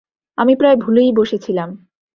[0.37, 1.69] আমি প্রায় ভুলেই বসেছিলাম।